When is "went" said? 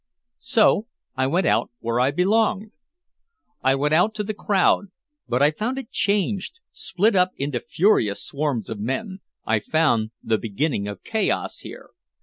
1.27-1.45, 3.75-3.93